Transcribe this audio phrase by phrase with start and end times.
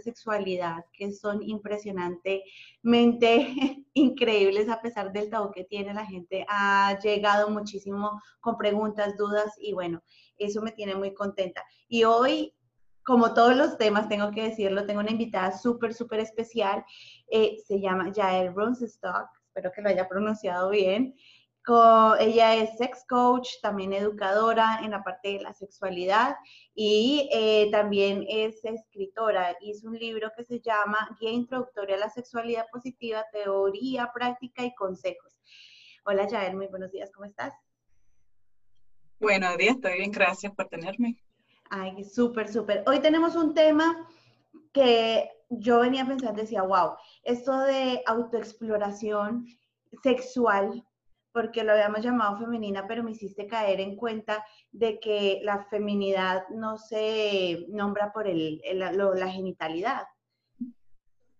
[0.00, 2.44] Sexualidad que son impresionantemente
[3.94, 6.44] increíbles a pesar del tabú que tiene la gente.
[6.48, 10.02] Ha llegado muchísimo con preguntas, dudas y bueno,
[10.38, 11.64] eso me tiene muy contenta.
[11.88, 12.54] Y hoy,
[13.04, 16.84] como todos los temas, tengo que decirlo, tengo una invitada súper, súper especial.
[17.30, 21.14] Eh, se llama Jael Brunstock, espero que lo haya pronunciado bien
[22.18, 26.36] ella es sex coach, también educadora en la parte de la sexualidad
[26.74, 29.56] y eh, también es escritora.
[29.60, 34.74] Hizo un libro que se llama Guía Introductoria a la Sexualidad Positiva, Teoría, Práctica y
[34.74, 35.38] Consejos.
[36.04, 37.54] Hola Yael, muy buenos días, ¿cómo estás?
[39.20, 41.22] Buenos días, estoy bien, gracias por tenerme.
[41.70, 42.82] Ay, súper, súper.
[42.86, 44.08] Hoy tenemos un tema
[44.72, 49.46] que yo venía pensando, decía, wow, esto de autoexploración
[50.02, 50.84] sexual
[51.32, 56.48] porque lo habíamos llamado femenina, pero me hiciste caer en cuenta de que la feminidad
[56.48, 60.04] no se nombra por el, la genitalidad.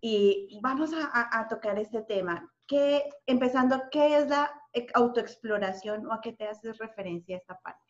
[0.01, 2.51] Y vamos a, tocar este tema.
[2.67, 4.51] Que, empezando, ¿qué es la
[4.95, 7.81] autoexploración o a qué te haces referencia esta parte?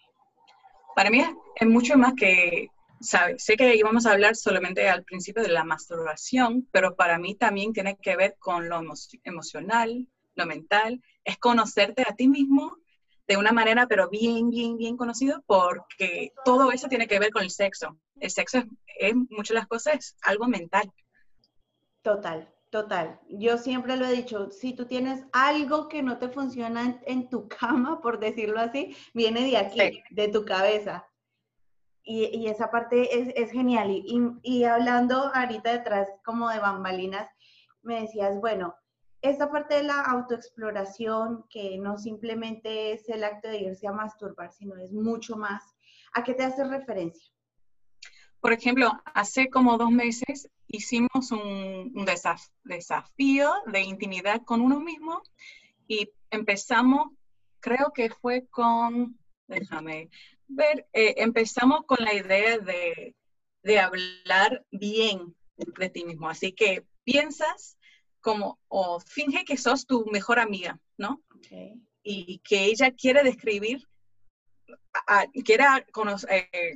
[0.96, 1.22] Para mí
[1.54, 2.68] es mucho más que,
[3.00, 3.44] ¿sabes?
[3.44, 7.72] Sé que íbamos a hablar solamente al principio de la masturbación, pero para mí también
[7.72, 8.80] tiene que ver con lo
[9.22, 10.08] emocional,
[10.40, 12.76] lo mental, es conocerte a ti mismo
[13.30, 17.44] de una manera, pero bien, bien, bien conocido, porque todo eso tiene que ver con
[17.44, 17.96] el sexo.
[18.18, 18.64] El sexo
[18.98, 20.92] es, muchas las cosas, es algo mental.
[22.02, 23.20] Total, total.
[23.28, 27.46] Yo siempre lo he dicho, si tú tienes algo que no te funciona en, tu
[27.60, 31.06] cama, por decirlo así, viene de aquí, de tu cabeza.
[32.02, 33.90] Y, esa parte es, genial.
[33.92, 37.30] Y, y, hablando ahorita detrás como de bambalinas,
[37.82, 38.74] me decías, bueno,
[39.22, 44.52] esta parte de la autoexploración, que no simplemente es el acto de irse a masturbar,
[44.52, 45.62] sino es mucho más,
[46.14, 47.30] ¿a qué te hace referencia?
[48.40, 52.06] Por ejemplo, hace como dos meses hicimos un,
[52.64, 55.22] desafío de intimidad con uno mismo
[55.86, 57.12] y empezamos,
[57.60, 60.08] creo que fue con, déjame
[60.48, 63.14] ver, eh, empezamos con la idea de,
[63.62, 66.30] de hablar bien de ti mismo.
[66.30, 67.76] Así que piensas
[68.20, 71.22] como, o finge que sos tu mejor amiga, ¿no?
[72.02, 73.86] Y que ella quiere describir,
[75.44, 75.64] quiere
[76.30, 76.74] eh,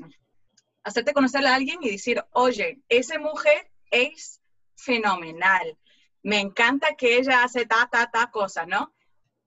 [0.82, 4.41] hacerte conocer a alguien y decir, oye, esa mujer es
[4.77, 5.78] fenomenal,
[6.22, 8.94] me encanta que ella hace ta, ta, ta cosa, ¿no?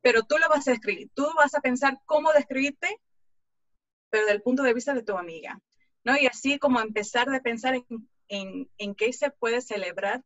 [0.01, 3.01] Pero tú lo vas a escribir, tú vas a pensar cómo describirte,
[4.09, 5.59] pero desde el punto de vista de tu amiga,
[6.03, 6.17] ¿no?
[6.17, 7.85] Y así como empezar de pensar en,
[8.27, 10.23] en, en qué se puede celebrar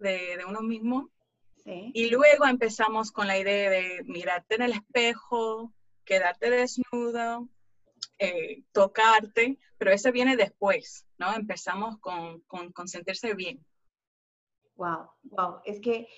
[0.00, 1.10] de, uno mismo.
[1.64, 5.72] Y luego empezamos con la idea de mirarte en el espejo,
[6.04, 7.48] quedarte desnudo,
[8.18, 11.32] eh, tocarte, pero eso viene después, ¿no?
[11.32, 13.64] Empezamos con, con, sentirse bien.
[14.74, 15.60] Wow, wow.
[15.64, 16.08] Es que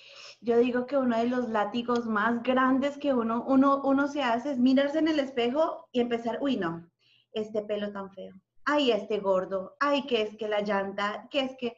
[0.41, 4.51] yo digo que uno de los látigos más grandes que uno, uno, uno se hace
[4.51, 6.89] es mirarse en el espejo y empezar, uy, no,
[7.33, 8.33] este pelo tan feo,
[8.65, 11.75] ay, este gordo, ay, que es que la llanta, que es que,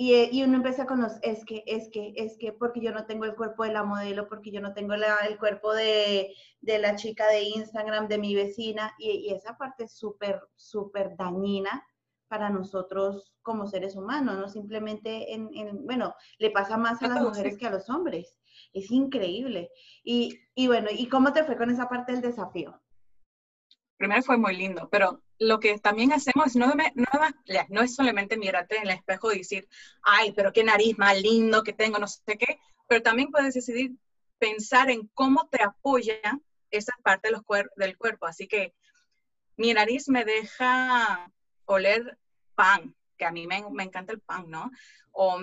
[0.00, 3.06] eh, y, uno empieza con los, es que, es que, es que, porque yo no
[3.06, 7.26] tengo el cuerpo de la modelo, porque yo no tengo el cuerpo de, la chica
[7.28, 11.84] de Instagram, de mi vecina, y, esa parte es súper, súper dañina
[12.28, 15.50] para nosotros como seres humanos, no simplemente en,
[15.84, 18.36] bueno, le pasa más a las mujeres que a los hombres.
[18.72, 19.70] Es increíble.
[20.04, 22.78] Y, y bueno, ¿y cómo te fue con esa parte del desafío?
[23.98, 26.72] primero fue muy lindo, pero lo que también hacemos no,
[27.68, 29.68] no, es solamente mirarte en el espejo y decir,
[30.02, 32.58] ay, pero qué nariz más lindo que tengo, no sé qué,
[32.88, 33.92] pero también puedes decidir
[34.38, 36.20] pensar en cómo te apoya
[36.70, 37.30] esa parte
[37.76, 38.26] del cuerpo.
[38.26, 38.74] Así que
[39.56, 41.30] mi nariz me deja
[41.64, 42.18] oler
[42.54, 44.70] pan, que a mí me, me encanta el pan, ¿no?
[45.12, 45.38] O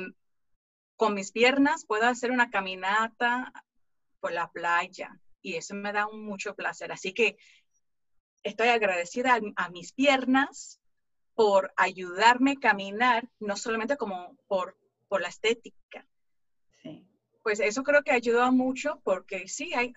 [0.96, 3.52] con mis piernas puedo hacer una caminata
[4.20, 6.92] por la playa y eso me da mucho placer.
[6.92, 7.38] Así que
[8.46, 10.80] estoy agradecida a, mis piernas
[11.34, 14.78] por ayudarme a caminar, no solamente como por,
[15.10, 16.08] por la estética.
[16.82, 17.06] Sí.
[17.44, 19.94] Pues eso creo que ayudó mucho porque sí, hay,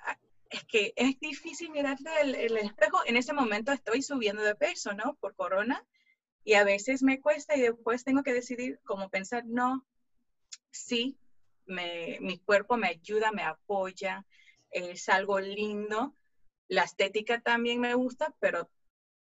[0.50, 2.98] es que es difícil mirarte el, el, espejo.
[3.06, 5.14] En ese momento estoy subiendo de peso, ¿no?
[5.20, 5.86] Por corona.
[6.42, 9.86] Y a veces me cuesta y después tengo que decidir como pensar, no,
[10.70, 11.18] sí,
[11.66, 14.24] me, mi cuerpo me ayuda, me apoya,
[14.70, 16.14] es algo lindo.
[16.68, 18.68] La estética también me gusta, pero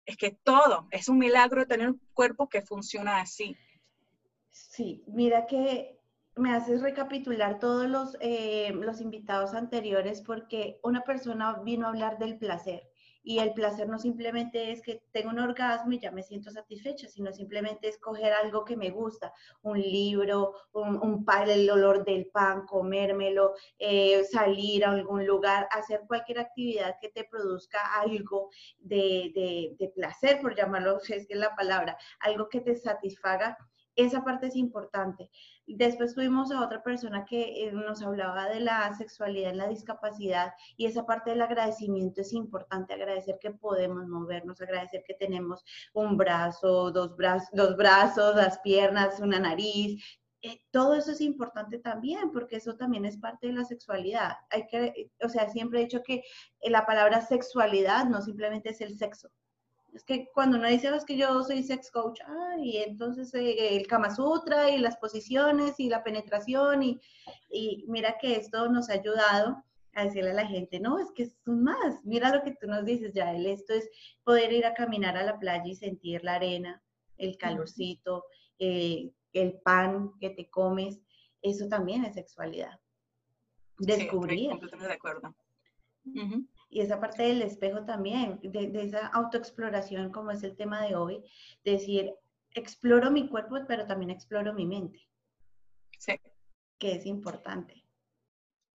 [0.05, 3.57] es que todo, es un milagro tener un cuerpo que funciona así.
[4.49, 5.99] Sí, mira que
[6.35, 12.17] me haces recapitular todos los, eh, los invitados anteriores porque una persona vino a hablar
[12.17, 12.92] del placer
[13.23, 17.07] y el placer no simplemente es que tengo un orgasmo y ya me siento satisfecha,
[17.07, 22.27] sino simplemente es coger algo que me gusta, un libro, un, un el olor del
[22.27, 29.31] pan, comérmelo, eh, salir a algún lugar, hacer cualquier actividad que te produzca algo de,
[29.33, 33.57] de, de placer, por llamarlo, es que es la palabra, algo que te satisfaga
[33.95, 35.29] esa parte es importante.
[35.65, 40.53] Después tuvimos a otra persona que eh, nos hablaba de la sexualidad en la discapacidad
[40.75, 45.63] y esa parte del agradecimiento es importante, agradecer que podemos movernos, agradecer que tenemos
[45.93, 50.03] un brazo, dos, brazos, dos brazos, las piernas, una nariz.
[50.41, 54.33] Eh, todo eso es importante también porque eso también es parte de la sexualidad.
[54.49, 56.23] Hay que, o sea, siempre he dicho que
[56.63, 59.29] la palabra sexualidad no simplemente es el sexo,
[59.93, 62.19] es que cuando uno dice, es que yo soy sex coach,
[62.59, 66.99] y entonces eh, el Kama Sutra y las posiciones y la penetración, y,
[67.49, 69.63] y, mira que esto nos ha ayudado
[69.93, 72.83] a decirle a la gente, no, es que es más, mira lo que tú nos
[72.85, 73.87] dices, ya, esto es
[74.23, 76.81] poder ir a caminar a la playa y sentir la arena,
[77.17, 78.25] el calorcito,
[78.57, 80.99] eh, el pan que te comes,
[81.41, 82.79] eso también es sexualidad.
[83.77, 84.39] Descubrir.
[84.39, 85.35] Sí, completamente de acuerdo.
[86.73, 91.23] Y esa parte del espejo también, de, esa autoexploración, como es el tema de hoy,
[91.63, 92.11] decir,
[92.49, 95.07] exploro mi cuerpo, pero también exploro mi mente.
[95.99, 96.13] Sí.
[96.79, 97.85] Que es importante.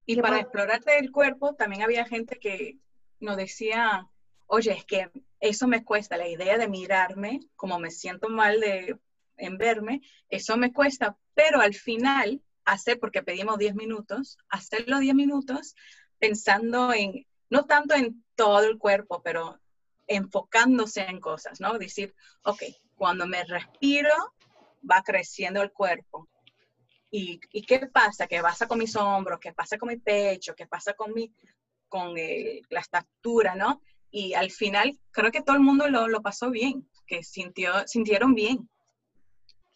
[0.06, 2.78] Y para explorarte el cuerpo, también había gente que
[3.18, 4.08] nos decía,
[4.46, 5.10] oye, es que
[5.40, 8.96] eso me cuesta, la idea de mirarme, como me siento mal de,
[9.38, 15.16] en verme, eso me cuesta, pero al final, hacer, porque pedimos 10 minutos, hacerlo 10
[15.16, 15.74] minutos
[16.20, 19.58] pensando en no tanto en todo el cuerpo, pero
[20.06, 21.78] enfocándose en cosas, ¿no?
[21.78, 22.62] Decir, ok,
[22.96, 24.10] cuando me respiro,
[24.88, 26.28] va creciendo el cuerpo.
[27.10, 28.26] ¿Y, qué pasa?
[28.26, 29.38] ¿Qué pasa con mis hombros?
[29.40, 30.54] ¿Qué pasa con mi pecho?
[30.54, 31.32] ¿Qué pasa con, mi,
[31.88, 33.80] con la estatura, ¿no?
[34.10, 38.34] Y al final, creo que todo el mundo lo, lo pasó bien, que sintió, sintieron
[38.34, 38.68] bien.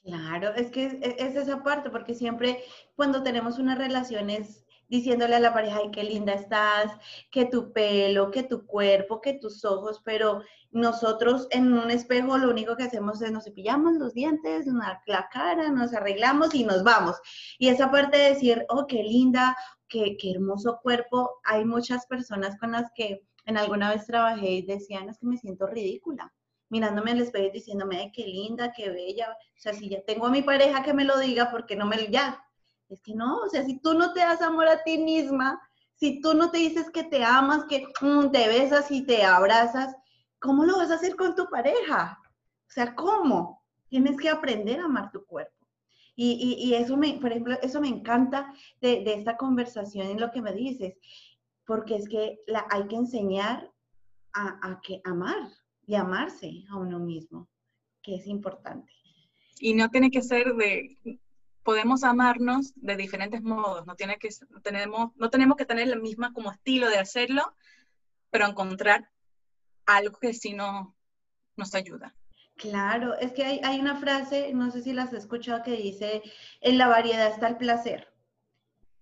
[0.02, 2.62] Claro, es que es, es, esa parte, porque siempre
[2.96, 6.92] cuando tenemos unas relaciones diciéndole a la pareja, ay, qué linda estás,
[7.30, 12.50] que tu pelo, que tu cuerpo, que tus ojos, pero nosotros en un espejo lo
[12.50, 14.66] único que hacemos es nos cepillamos los dientes,
[15.06, 17.16] la cara, nos arreglamos y nos vamos.
[17.58, 19.56] Y esa parte de decir, oh, qué linda,
[19.88, 24.62] qué, qué hermoso cuerpo, hay muchas personas con las que en alguna vez trabajé y
[24.66, 26.30] decían, es que me siento ridícula
[26.68, 29.30] mirándome el espejo y diciéndome, ay, qué linda, qué bella.
[29.30, 32.10] O sea, si ya tengo a mi pareja que me lo diga, porque no me,
[32.10, 32.42] ya,
[32.92, 35.60] es que no, o sea, si tú no te das amor a ti misma,
[35.94, 39.94] si tú no te dices que te amas, que mm, te besas y te abrazas,
[40.40, 42.20] ¿cómo lo vas a hacer con tu pareja?
[42.66, 43.62] O sea, ¿cómo?
[43.88, 45.52] Tienes que aprender a amar tu cuerpo.
[46.14, 48.52] Y, y, eso me, por ejemplo, eso me encanta
[48.82, 50.94] de, de, esta conversación en lo que me dices,
[51.64, 52.38] porque es que
[52.70, 53.72] hay que enseñar
[54.34, 55.48] a, a que amar
[55.86, 57.48] y amarse a uno mismo,
[58.02, 58.92] que es importante.
[59.58, 60.98] Y no tiene que ser de,
[61.62, 64.28] podemos amarnos de diferentes modos, no, tiene que,
[64.62, 67.54] tenemos, no tenemos que tener la misma como estilo de hacerlo,
[68.30, 69.10] pero encontrar
[69.86, 70.96] algo que sí no,
[71.56, 72.14] nos ayuda.
[72.56, 76.22] Claro, es que hay, hay una frase, no sé si las has escuchado, que dice,
[76.60, 78.08] en la variedad está el placer.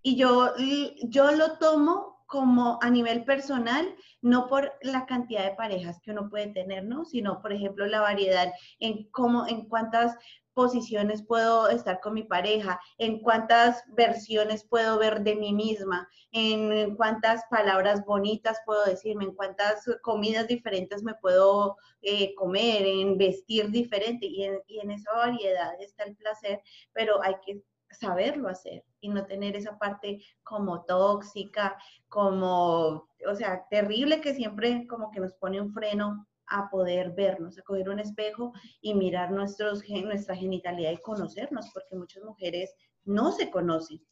[0.03, 0.55] Y yo,
[1.03, 6.31] yo lo tomo como a nivel personal, no por la cantidad de parejas que uno
[6.31, 7.05] puede tener, ¿no?
[7.05, 10.17] Sino, por ejemplo, la variedad en cómo, en cuántas
[10.55, 16.97] posiciones puedo estar con mi pareja, en cuántas versiones puedo ver de mí misma, en
[16.97, 23.71] cuántas palabras bonitas puedo decirme, en cuántas comidas diferentes me puedo eh, comer, en vestir
[23.71, 24.27] diferente.
[24.27, 26.61] Y en, y en esa variedad está el placer,
[26.93, 31.77] pero hay que saberlo hacer y no tener esa parte como tóxica,
[32.09, 37.57] como, o sea, terrible que siempre como que nos pone un freno a poder vernos,
[37.59, 43.33] a coger un espejo y mirar nuestros, nuestra genitalidad y conocernos, porque muchas mujeres no
[43.33, 44.05] se conocen.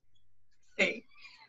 [0.76, 1.04] Sí,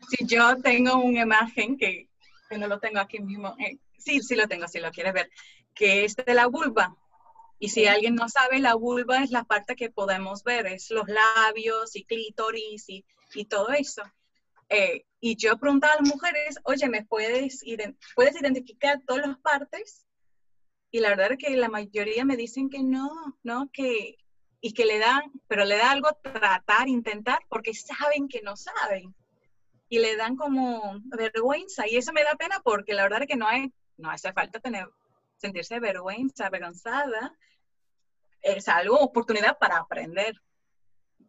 [0.10, 2.10] si yo tengo una imagen que,
[2.50, 5.30] que no lo tengo aquí mismo, eh, sí, sí lo tengo, si lo quieres ver,
[5.76, 6.98] que es de la vulva.
[7.60, 11.08] Y si alguien no sabe, la vulva es la parte que podemos ver, es los
[11.08, 14.02] labios y clítoris y, y todo eso.
[14.70, 17.64] Eh, y yo preguntaba a las mujeres, oye, ¿me puedes,
[18.16, 20.08] puedes identificar todas las partes?
[20.92, 23.70] Y la verdad es que la mayoría me dicen que no, ¿no?
[23.72, 24.18] Que,
[24.62, 29.16] y que le dan, pero le da algo tratar, intentar, porque saben que no saben.
[29.88, 31.88] Y le dan como vergüenza.
[31.88, 34.60] Y eso me da pena porque la verdad es que no hay, no hace falta
[34.60, 34.88] tener,
[35.38, 37.36] sentirse vergüenza, avergonzada.
[38.42, 40.36] Es algo, oportunidad para aprender.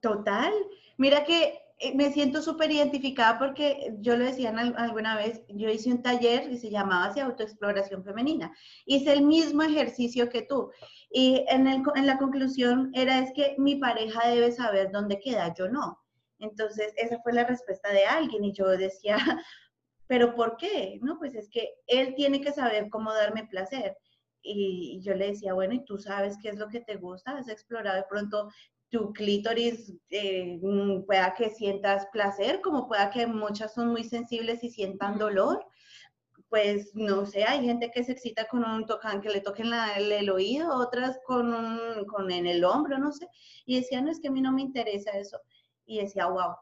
[0.01, 0.53] Total.
[0.97, 1.61] Mira que
[1.95, 6.59] me siento súper identificada porque yo lo decía alguna vez, yo hice un taller y
[6.59, 8.53] se llamaba así autoexploración femenina.
[8.85, 10.71] Hice el mismo ejercicio que tú.
[11.11, 15.55] Y en, el, en la conclusión era es que mi pareja debe saber dónde queda,
[15.55, 15.99] yo no.
[16.39, 19.17] Entonces, esa fue la respuesta de alguien y yo decía,
[20.07, 20.99] pero ¿por qué?
[21.03, 23.97] No, pues es que él tiene que saber cómo darme placer.
[24.43, 27.37] Y yo le decía, bueno, ¿y tú sabes qué es lo que te gusta?
[27.37, 28.49] ¿Has explorado de pronto
[28.91, 34.63] tu clítoris eh, mm, pueda que sientas placer, como pueda que muchas son muy sensibles
[34.65, 35.65] y sientan dolor.
[36.49, 40.31] Pues no sé, hay gente que se excita con un tocan, que le toquen el,
[40.31, 43.29] oído, otras con, un, con en el hombro, no sé.
[43.67, 45.39] Y decía, no, es que a mí no me interesa eso.
[45.87, 46.57] Y decía, wow,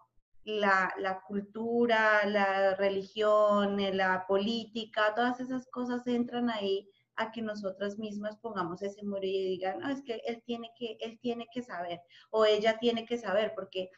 [0.44, 6.86] la, la, cultura, la religión, la política, todas esas cosas entran ahí
[7.18, 10.96] a que nosotras mismas pongamos ese muro y digan, no, es que él tiene que,
[11.00, 13.90] él tiene que saber o ella tiene que saber, porque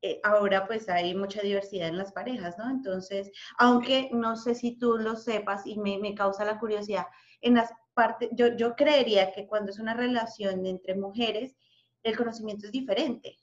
[0.00, 2.68] eh, ahora pues hay mucha diversidad en las parejas, ¿no?
[2.70, 7.06] Entonces, aunque no sé si tú lo sepas y me, me causa la curiosidad,
[7.42, 11.54] en las partes, yo, yo creería que cuando es una relación entre mujeres,
[12.02, 13.38] el conocimiento es diferente,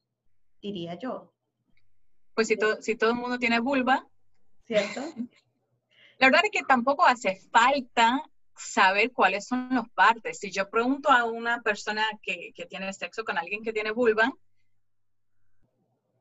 [0.62, 1.34] diría yo.
[2.34, 4.08] Pues si, si todo el mundo tiene vulva.
[4.66, 5.02] ¿Cierto?
[6.18, 8.22] La verdad es que tampoco hace falta
[8.60, 10.40] saber cuáles son los partes.
[10.40, 14.32] Si yo pregunto a una persona que, que tiene sexo con alguien que tiene vulva,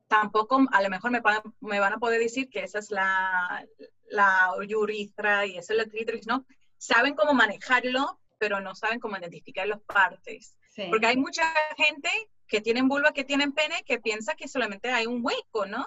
[0.07, 1.21] tampoco a lo mejor me,
[1.61, 3.67] me van a poder decir que esa es la,
[4.07, 6.47] la urethra y esa es la clítoris, ¿no?
[6.79, 10.55] Saben cómo manejarlo, pero no saben cómo identificar las partes.
[10.91, 11.43] Porque hay mucha
[11.77, 12.09] gente
[12.47, 15.85] que tienen vulva, que tienen pene, que piensa que solamente hay un hueco, ¿no?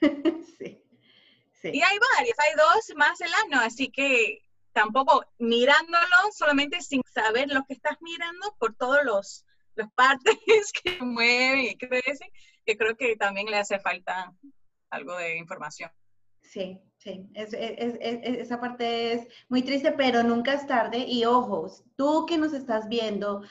[0.58, 0.82] sí.
[1.60, 1.70] sí.
[1.70, 4.43] Y hay varios, hay dos más el ano, así que
[4.74, 10.36] tampoco mirándolo solamente sin saber lo que estás mirando por todos los, los partes
[10.82, 12.28] que mueven y crecen,
[12.66, 14.34] que creo que también le hace falta
[14.90, 15.90] algo de información.
[16.42, 20.98] Sí, sí, esa parte es muy triste, pero nunca es tarde.
[20.98, 23.42] Y ojos, tú que nos estás viendo,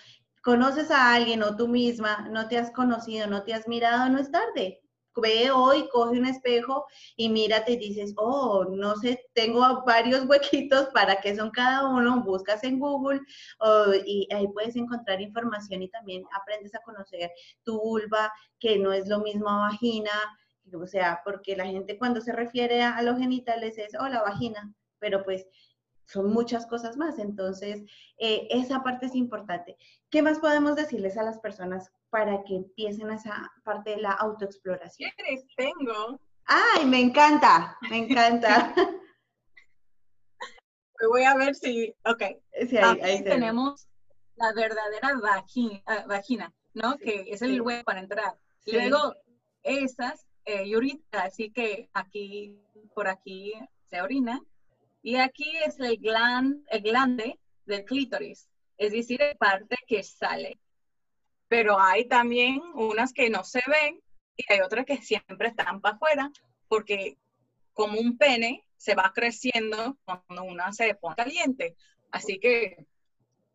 [0.43, 4.19] conoces a alguien o tú misma, no te has conocido, no te has mirado, no
[4.19, 4.82] es tarde
[5.21, 10.87] ve hoy, coge un espejo y mírate y dices, oh, no sé, tengo varios huequitos,
[10.93, 12.23] ¿para qué son cada uno?
[12.23, 13.21] Buscas en Google
[14.05, 17.31] y ahí puedes encontrar información y también aprendes a conocer
[17.63, 20.11] tu vulva, que no es lo mismo vagina,
[20.73, 24.73] o sea, porque la gente cuando se refiere a, los genitales es, oh, la vagina,
[24.99, 25.45] pero pues
[26.05, 27.19] son muchas cosas más.
[27.19, 27.83] Entonces,
[28.17, 29.77] eh, esa parte es importante.
[30.09, 35.11] ¿Qué más podemos decirles a las personas para que empiecen esa parte de la autoexploración?
[35.57, 36.19] Tengo.
[36.45, 37.75] ¡Ay, me encanta!
[37.89, 38.73] Me encanta.
[41.09, 42.23] voy a ver si, ok.
[42.69, 43.87] Sí, ahí, tenemos
[44.35, 46.97] la verdadera vagina, ah, vagina ¿no?
[46.97, 48.37] Que es el hueco para entrar.
[48.65, 49.15] Luego,
[49.63, 50.65] esas, eh,
[51.11, 52.59] así que aquí,
[52.93, 53.53] por aquí
[53.89, 54.41] se orina.
[55.01, 60.59] Y aquí es el, gland, el glande del clítoris, es decir, la parte que sale.
[61.53, 64.01] Pero hay también unas que no se ven
[64.35, 66.31] y hay otras que siempre están para afuera,
[66.67, 67.19] porque
[67.73, 71.75] como un pene se va creciendo cuando una se pone caliente.
[72.09, 72.87] Así que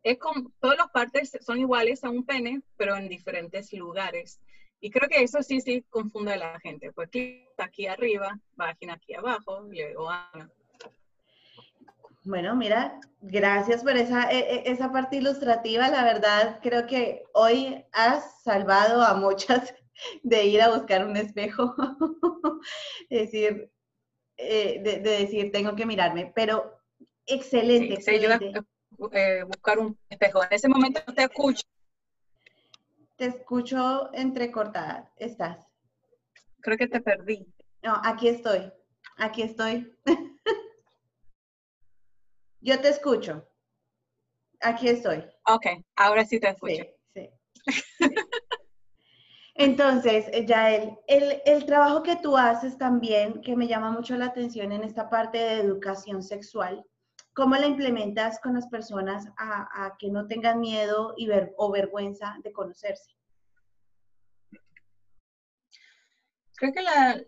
[0.01, 4.39] es como, todas las partes son iguales a un pene, pero en diferentes lugares.
[4.79, 9.13] Y creo que eso sí, sí confunde a la gente, porque aquí arriba, vagina aquí
[9.13, 10.09] abajo, y luego
[12.23, 15.89] bueno, mira, gracias por esa, e, e, esa parte ilustrativa.
[15.89, 19.73] La verdad, creo que hoy has salvado a muchas
[20.23, 21.75] de ir a buscar un espejo.
[23.09, 23.71] decir,
[24.37, 26.31] eh, de, decir, tengo que mirarme.
[26.35, 26.81] Pero
[27.25, 28.01] excelente.
[28.01, 28.19] Sí,
[29.11, 30.43] eh, buscar un espejo.
[30.43, 31.63] En ese momento te escucho.
[33.15, 35.11] Te escucho entrecortada.
[35.17, 35.67] ¿Estás?
[36.61, 37.45] Creo que te perdí.
[37.81, 38.71] No, aquí estoy.
[39.17, 39.93] Aquí estoy.
[42.61, 43.47] Yo te escucho.
[44.61, 45.23] Aquí estoy.
[45.45, 46.83] Ok, ahora sí te escucho.
[47.13, 47.29] Sí,
[49.55, 54.71] Entonces, Yael, el, el trabajo que tú haces también, que me llama mucho la atención
[54.71, 56.85] en esta parte de educación sexual,
[57.33, 62.37] ¿cómo la implementas con las personas a, que no tengan miedo y ver, o vergüenza
[62.43, 63.15] de conocerse?
[66.55, 67.21] Creo que la,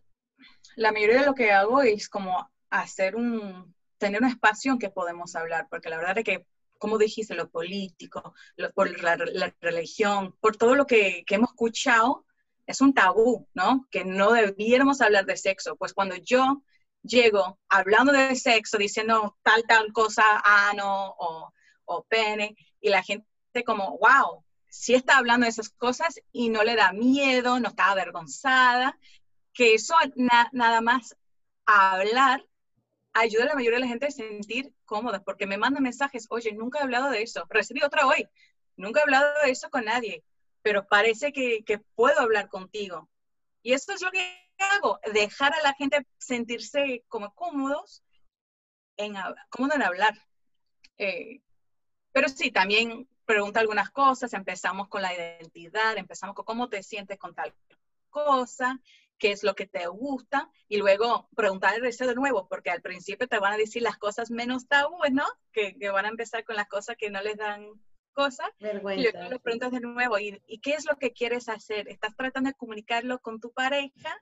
[0.75, 4.89] la mayoría de lo que hago es como hacer un, tener un espacio en que
[4.89, 6.46] podemos hablar, porque la verdad es que
[6.81, 8.34] como dijiste, lo político,
[8.74, 9.15] por la,
[9.62, 12.25] religión, por todo lo que, que hemos escuchado,
[12.65, 13.88] es un tabú, ¿no?
[13.91, 15.75] Que no debiéramos hablar de sexo.
[15.75, 16.63] Pues cuando yo
[17.03, 21.53] llego hablando de sexo, diciendo tal, tal cosa, ano o,
[21.86, 23.27] o pene, y la gente
[23.63, 27.91] como, wow, sí está hablando de esas cosas y no le da miedo, no está
[27.91, 28.98] avergonzada,
[29.53, 31.15] que eso nada más
[31.67, 32.43] hablar
[33.13, 36.53] ayuda a la mayoría de la gente a sentir cómoda, porque me mandan mensajes, oye,
[36.53, 38.27] nunca he hablado de eso, recibí otra hoy,
[38.75, 40.23] nunca he hablado de eso con nadie,
[40.61, 43.09] pero parece que, que puedo hablar contigo.
[43.63, 48.03] Y eso es lo que hago, dejar a la gente sentirse como cómodos
[48.97, 49.15] en,
[49.49, 50.13] cómodo en hablar.
[50.97, 51.41] Eh,
[52.11, 57.17] pero sí, también pregunta algunas cosas, empezamos con la identidad, empezamos con cómo te sientes
[57.17, 57.53] con tal
[58.09, 58.79] cosa,
[59.21, 62.81] qué es lo que te gusta, y luego preguntar el deseo de nuevo, porque al
[62.81, 65.25] principio te van a decir las cosas menos tabúes, ¿no?
[65.53, 67.67] Que, que van a empezar con las cosas que no les dan
[68.13, 71.87] cosas, y luego lo preguntas de nuevo, ¿y, ¿y qué es lo que quieres hacer?
[71.87, 74.17] ¿Estás tratando de comunicarlo con tu pareja?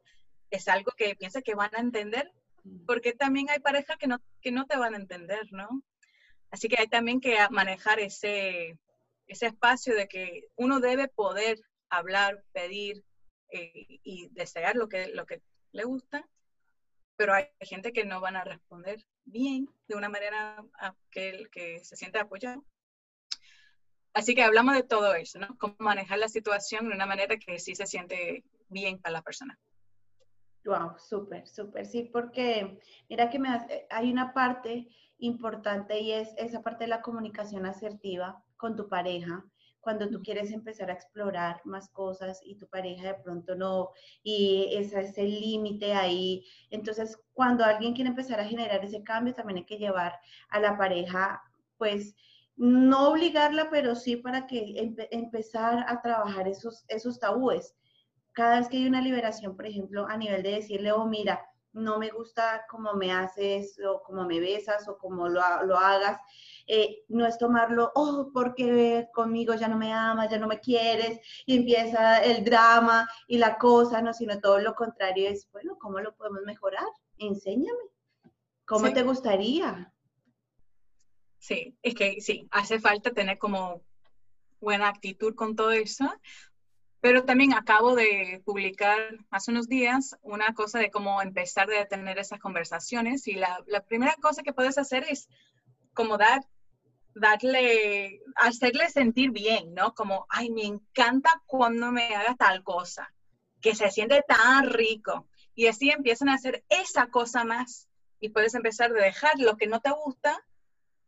[0.52, 2.30] ¿Es algo que piensas que van a entender?
[2.66, 2.86] Mm.
[2.86, 5.70] Porque también hay parejas que no, que no te van a entender, ¿no?
[6.52, 8.78] Así que hay también que manejar ese,
[9.28, 11.58] ese espacio de que uno debe poder
[11.90, 13.06] hablar, pedir
[13.50, 15.42] eh, y desear lo que, lo que
[15.72, 16.28] le gusta,
[17.16, 20.64] pero hay gente que no van a responder bien de una manera
[21.12, 22.66] que, que se siente apoyado.
[24.14, 25.58] Así que hablamos de todo eso, ¿no?
[25.58, 29.60] Cómo manejar la situación de una manera que sí se siente bien para la persona.
[30.66, 32.80] Wow, súper, súper, sí, porque
[33.10, 33.50] mira que me
[33.90, 34.88] hay una parte
[35.18, 39.46] importante y es esa parte de la comunicación asertiva con tu pareja,
[39.82, 43.90] cuando tú quieres empezar a explorar más cosas y tu pareja de pronto no,
[44.24, 46.46] y ese es el límite ahí.
[46.70, 50.20] Entonces, cuando alguien quiere empezar a generar ese cambio, también hay que llevar
[50.50, 51.42] a la pareja,
[51.78, 52.16] pues,
[52.56, 57.74] no obligarla, pero sí para que empezar a trabajar esos, esos tabúes.
[58.34, 61.49] Cada vez que hay una liberación, por ejemplo, a nivel de decirle, oh, mira,
[61.80, 66.20] no me gusta cómo me haces o cómo me besas o cómo lo, lo hagas.
[66.68, 71.20] Eh, no es tomarlo, oh, porque conmigo ya no me amas, ya no me quieres,
[71.48, 76.00] y empieza el drama y la cosa, no, sino todo lo contrario es, bueno, ¿cómo
[76.00, 76.86] lo podemos mejorar?
[77.18, 77.90] Enséñame.
[78.66, 79.92] ¿Cómo te gustaría?
[81.40, 83.82] Sí, es que sí, hace falta tener como
[84.60, 86.14] buena actitud con todo eso,
[87.02, 88.98] pero también acabo de publicar
[89.30, 94.16] hace unos días una cosa de cómo empezar a tener esas conversaciones y la, primera
[94.22, 95.30] cosa que puedes hacer es
[95.94, 96.46] como dar,
[97.16, 99.94] darle, hacerle sentir bien, ¿no?
[99.94, 103.14] Como, ay, me encanta cuando me haga tal cosa,
[103.62, 105.28] que se siente tan rico.
[105.56, 107.88] Y así empiezan a hacer esa cosa más
[108.20, 110.38] y puedes empezar a dejar lo que no te gusta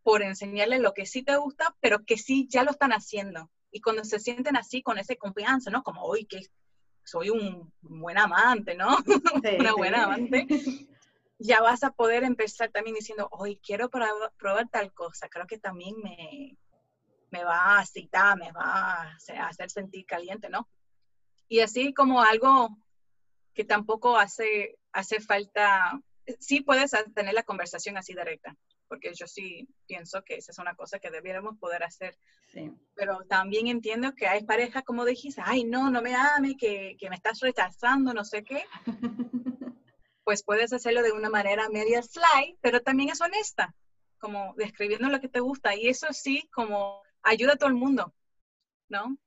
[0.03, 3.49] por enseñarle lo que sí te gusta, pero que sí ya lo están haciendo.
[3.71, 5.83] Y cuando se sienten así, con esa confianza, ¿no?
[5.83, 6.41] Como, hoy que
[7.03, 8.97] soy un buen amante, ¿no?
[9.59, 10.47] Una buena amante.
[11.43, 15.27] Ya vas a poder empezar también diciendo, hoy quiero probar, probar, tal cosa.
[15.27, 16.55] Creo que también me,
[17.31, 20.69] me va a citar, me va a hacer sentir caliente, ¿no?
[21.47, 22.77] Y así como algo
[23.55, 25.99] que tampoco hace, hace falta,
[26.39, 28.55] sí puedes tener la conversación así directa
[28.91, 32.19] porque yo sí pienso que esa es una cosa que debiéramos poder hacer.
[32.93, 37.09] Pero también entiendo que hay parejas, como dijiste, ay, no, no me ame, que, que
[37.09, 38.65] me estás rechazando, no sé qué.
[40.25, 43.73] pues puedes hacerlo de una manera media slide, pero también es honesta,
[44.19, 45.73] como describiendo lo que te gusta.
[45.73, 48.13] Y eso sí, como ayuda a todo el mundo,
[48.89, 49.17] ¿no?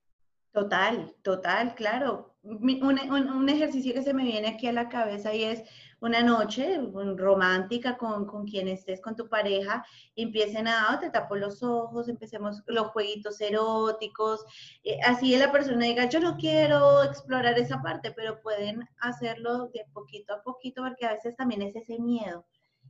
[0.55, 2.37] Total, total, claro.
[2.45, 5.65] Un, ejercicio que se me viene aquí a la cabeza y es
[6.01, 6.79] una noche
[7.17, 12.09] romántica con, con quien estés, con tu pareja, empiecen a, oh, te tapo los ojos,
[12.09, 14.45] empecemos los jueguitos eróticos,
[14.85, 19.85] eh, así la persona diga, yo no quiero explorar esa parte, pero pueden hacerlo de
[19.93, 22.45] poquito a poquito, porque a veces también es ese miedo.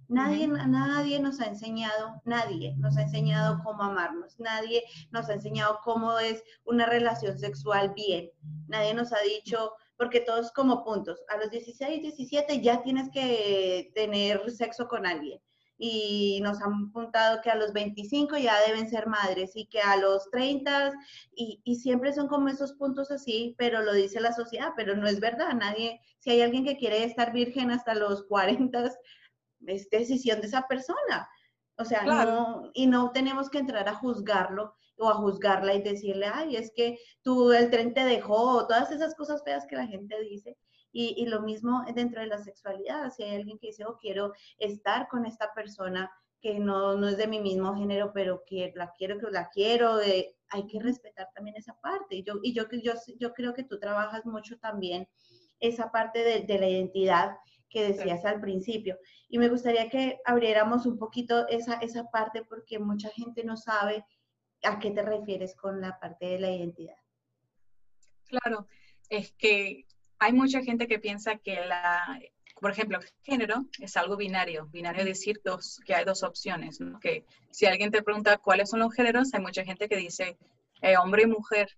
[0.09, 5.81] Nadie, nadie nos ha enseñado, nadie nos ha enseñado cómo amarnos, nadie nos ha enseñado
[5.83, 8.31] cómo es una relación sexual bien,
[8.69, 11.21] nadie nos ha dicho, porque todos como puntos.
[11.29, 15.41] A los 16, 17 ya tienes que tener sexo con alguien.
[15.77, 19.97] Y nos han apuntado que a los 25 ya deben ser madres y que a
[19.97, 20.93] los 30,
[21.35, 25.09] y, y siempre son como esos puntos así, pero lo dice la sociedad, pero no
[25.09, 25.53] es verdad.
[25.55, 28.93] Nadie, si hay alguien que quiere estar virgen hasta los 40,
[29.67, 31.29] es decisión de esa persona.
[31.77, 36.27] O sea, no, y no tenemos que entrar a juzgarlo o a juzgarla y decirle,
[36.33, 40.21] ay, es que tú el tren te dejó, todas esas cosas feas que la gente
[40.21, 40.57] dice.
[40.93, 44.33] Y, y, lo mismo dentro de la sexualidad, si hay alguien que dice, oh, quiero
[44.59, 46.09] estar con esta persona
[46.41, 50.01] que no, no es de mi mismo género, pero que la quiero, que la quiero,
[50.01, 52.17] eh, hay que respetar también esa parte.
[52.17, 55.09] Y yo, y yo, yo, yo creo que tú trabajas mucho también
[55.59, 57.31] esa parte de, de la identidad
[57.75, 58.97] que decías al principio.
[59.29, 64.05] Y me gustaría que abriéramos un poquito esa, esa parte porque mucha gente no sabe
[64.63, 66.97] a qué te refieres con la parte de la identidad.
[68.29, 68.69] Claro,
[69.11, 69.87] es que
[70.21, 72.01] hay mucha gente que piensa que la,
[72.61, 74.69] por ejemplo, género es algo binario.
[74.69, 76.79] Binario es decir dos, que hay dos opciones.
[77.01, 80.39] Que si alguien te pregunta cuáles son los géneros, hay mucha gente que dice
[80.81, 81.77] eh, hombre y mujer,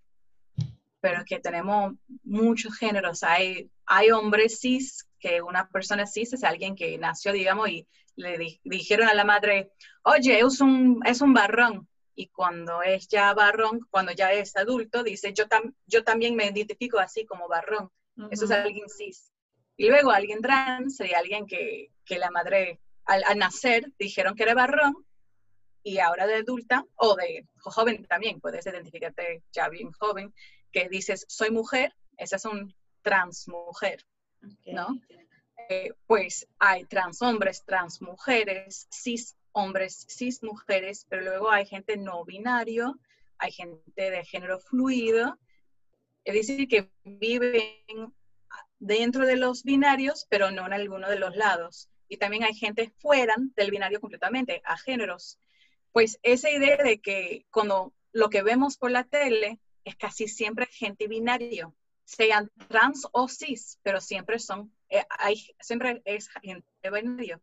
[1.01, 3.23] pero que tenemos muchos géneros.
[3.23, 8.61] Hay, hay hombres cis, que una persona cis es alguien que nació, digamos, y le
[8.65, 9.71] dijeron a la madre,
[10.03, 11.89] oye, es un, es un barrón.
[12.15, 16.47] Y cuando es ya barrón, cuando ya es adulto, dice, yo, tam yo también me
[16.47, 17.91] identifico así como barrón.
[18.31, 19.31] Eso es alguien cis.
[19.77, 24.55] Y luego alguien trans sería alguien que, que la madre al, nacer dijeron que era
[24.55, 25.05] varón
[25.83, 30.35] y ahora de adulta o de joven también, puedes identificarte ya bien joven,
[30.77, 34.05] que dices soy mujer, esa es un trans mujer,
[34.67, 35.01] ¿no?
[35.71, 41.97] Eh, pues hay trans hombres, trans mujeres, cis hombres, cis mujeres, pero luego hay gente
[41.97, 43.01] no binario,
[43.39, 45.39] hay gente de género fluido,
[46.25, 48.13] es decir, que viven
[48.79, 51.89] dentro de los binarios, pero no en alguno de los lados.
[52.07, 55.39] Y también hay gente fuera del binario completamente, a géneros.
[55.93, 60.67] Pues esa idea de que cuando lo que vemos por la tele es casi siempre
[60.67, 67.41] gente binario, sean trans o cis, pero siempre son, eh, hay, siempre es gente binario.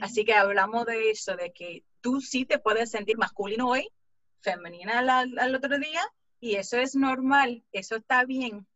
[0.00, 3.88] Así que hablamos de eso, de que tú sí te puedes sentir masculino hoy,
[4.40, 6.02] femenina al otro día,
[6.40, 8.66] y eso es normal, eso está bien.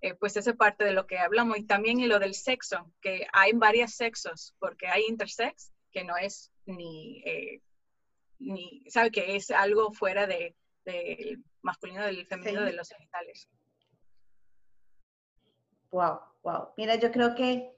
[0.00, 1.58] Eh, pues esa parte de lo que hablamos.
[1.58, 6.16] Y también y lo del sexo, que hay varios sexos, porque hay intersex, que no
[6.16, 7.60] es ni, eh,
[8.38, 10.26] ni sabe que es algo fuera
[10.84, 13.48] del de masculino, del femenino, de los genitales.
[15.90, 16.68] Wow, wow.
[16.76, 17.76] Mira, yo creo que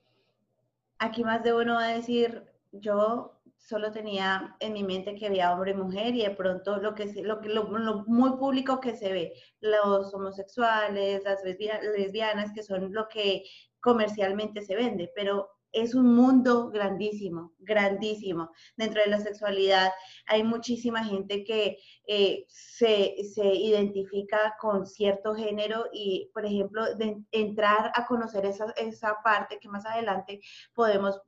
[0.99, 5.53] aquí más de uno va a decir, yo solo tenía en mi mente que había
[5.53, 9.33] hombre y mujer y de pronto lo que lo, lo, muy público que se ve,
[9.61, 13.45] los homosexuales, las lesbianas, que son lo que
[13.81, 18.51] comercialmente se vende, pero es un mundo grandísimo, grandísimo.
[18.77, 19.93] Dentro de la sexualidad
[20.27, 21.77] hay muchísima gente que
[22.09, 23.15] eh, se,
[23.55, 29.69] identifica con cierto género y, por ejemplo, de entrar a conocer esa, esa parte que
[29.69, 30.41] más adelante
[30.75, 31.21] podemos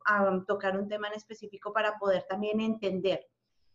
[0.47, 3.27] tocar un tema en específico para poder también entender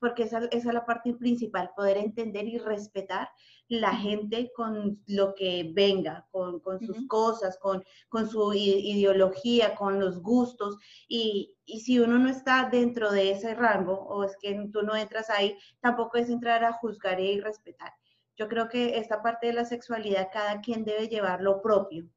[0.04, 3.30] porque esa, esa, es la parte principal, poder entender y respetar
[3.70, 10.02] la gente con lo que venga, con, con sus cosas, con, con, su ideología, con
[10.02, 10.76] los gustos.
[11.08, 14.94] Y, y, si uno no está dentro de ese rango, o es que tú no
[14.94, 17.94] entras ahí, tampoco es entrar a juzgar y respetar.
[18.36, 22.10] Yo creo que esta parte de la sexualidad, cada quien debe llevar lo propio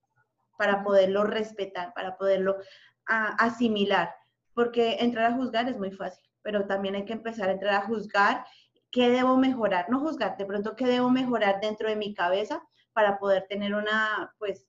[0.59, 2.57] para poderlo respetar, para poderlo
[3.05, 4.13] asimilar,
[4.55, 7.87] porque entrar a juzgar es muy fácil pero también hay que empezar a entrar a
[7.87, 8.47] juzgar
[8.93, 13.19] qué debo mejorar, no juzgar, de pronto qué debo mejorar dentro de mi cabeza para
[13.19, 14.69] poder tener una, pues,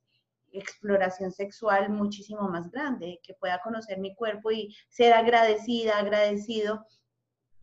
[0.52, 6.84] exploración sexual muchísimo más grande, que pueda conocer mi cuerpo y ser agradecida, agradecido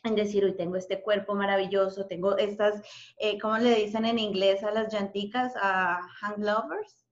[0.04, 2.82] en decir, hoy tengo este cuerpo maravilloso, tengo estas,
[3.16, 5.54] eh, ¿cómo le dicen en inglés a las llanticas?
[5.56, 7.04] A hand lovers.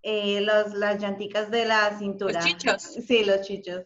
[0.00, 2.40] Eh, los, las llanticas de la cintura.
[2.40, 2.82] Los chichos.
[2.82, 3.84] Sí, los chichos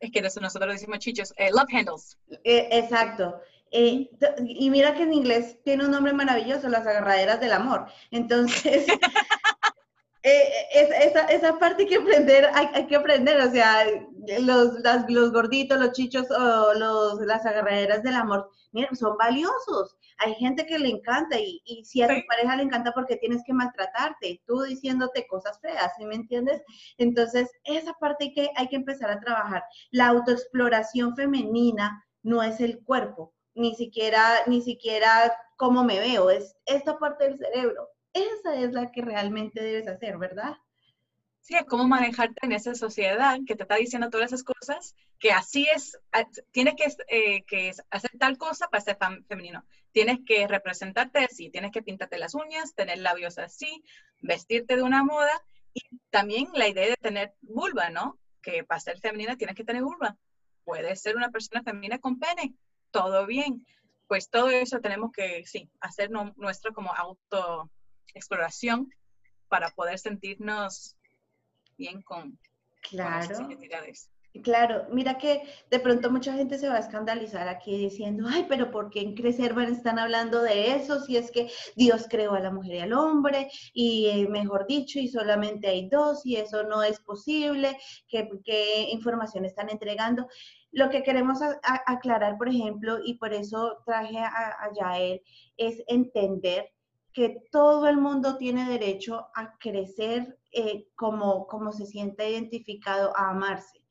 [0.00, 2.16] es que nosotros decimos chichos, eh, love handles.
[2.44, 3.40] Eh, exacto.
[3.70, 4.08] Eh,
[4.46, 7.86] y mira que en inglés tiene un nombre maravilloso, las agarraderas del amor.
[8.10, 8.86] Entonces,
[10.22, 13.84] esa, esa, parte hay que aprender, hay, que aprender, o sea,
[14.40, 14.74] los,
[15.08, 20.66] los gorditos, los chichos o los, las agarraderas del amor, miren, son valiosos hay gente
[20.66, 24.42] que le encanta y, y si a tu pareja le encanta porque tienes que maltratarte,
[24.46, 26.62] tú diciéndote cosas feas, ¿sí me entiendes?
[26.98, 29.62] Entonces, esa parte hay que, hay que empezar a trabajar.
[29.90, 36.56] La autoexploración femenina no es el cuerpo, ni siquiera, ni siquiera cómo me veo, es
[36.66, 37.88] esta parte del cerebro.
[38.12, 40.56] Esa es la que realmente debes hacer, ¿verdad?
[41.48, 45.66] Sí, cómo manejarte en esa sociedad que te está diciendo todas esas cosas, que así
[45.74, 45.98] es,
[46.52, 49.64] tienes que, eh, que hacer tal cosa para ser femenino.
[49.90, 53.82] Tienes que representarte así, tienes que pintarte las uñas, tener labios así,
[54.20, 55.80] vestirte de una moda y
[56.10, 58.18] también la idea de tener vulva, ¿no?
[58.42, 60.18] Que para ser femenina tienes que tener vulva.
[60.64, 62.56] Puedes ser una persona femenina con pene,
[62.90, 63.66] todo bien.
[64.06, 68.92] Pues todo eso tenemos que, sí, hacer nuestra como autoexploración
[69.48, 70.97] para poder sentirnos
[71.78, 72.38] bien con,
[72.90, 73.40] claro.
[73.48, 74.10] identidades.
[74.44, 78.70] Claro, mira que de pronto mucha gente se va a escandalizar aquí diciendo, ay, pero
[78.70, 81.00] ¿por qué en Crecer van están hablando de eso?
[81.00, 85.00] Si es que Dios creó a la mujer y al hombre, y eh, mejor dicho,
[85.00, 90.28] y solamente hay dos, y eso no es posible, ¿qué, qué información están entregando?
[90.72, 95.22] Lo que queremos a- a- aclarar, por ejemplo, y por eso traje a, a Yael,
[95.56, 96.70] es entender
[97.12, 103.30] que todo el mundo tiene derecho a crecer eh, como, como se siente identificado, a
[103.30, 103.82] amarse.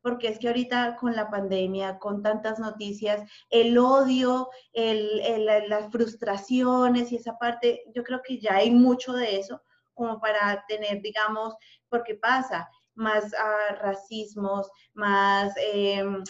[0.00, 5.90] Porque es que ahorita con la pandemia, con tantas noticias, el odio, el- el- las
[5.90, 9.60] frustraciones y esa parte, yo creo que ya hay mucho de eso
[9.94, 11.54] como para tener, digamos,
[11.88, 16.22] porque pasa, más ah, racismos, más em,